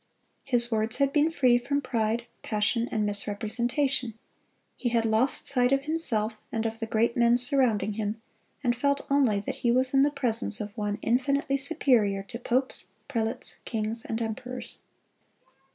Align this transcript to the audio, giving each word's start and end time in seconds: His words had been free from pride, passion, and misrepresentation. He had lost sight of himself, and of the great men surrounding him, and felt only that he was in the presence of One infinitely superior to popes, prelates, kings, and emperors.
His 0.43 0.71
words 0.71 0.95
had 0.95 1.13
been 1.13 1.29
free 1.29 1.59
from 1.59 1.79
pride, 1.79 2.25
passion, 2.41 2.89
and 2.91 3.05
misrepresentation. 3.05 4.15
He 4.75 4.89
had 4.89 5.05
lost 5.05 5.47
sight 5.47 5.71
of 5.71 5.83
himself, 5.83 6.33
and 6.51 6.65
of 6.65 6.79
the 6.79 6.87
great 6.87 7.15
men 7.15 7.37
surrounding 7.37 7.93
him, 7.93 8.19
and 8.63 8.75
felt 8.75 9.05
only 9.11 9.39
that 9.41 9.57
he 9.57 9.71
was 9.71 9.93
in 9.93 10.01
the 10.01 10.09
presence 10.09 10.59
of 10.59 10.75
One 10.75 10.97
infinitely 11.03 11.57
superior 11.57 12.23
to 12.23 12.39
popes, 12.39 12.87
prelates, 13.07 13.57
kings, 13.63 14.03
and 14.03 14.19
emperors. 14.23 14.79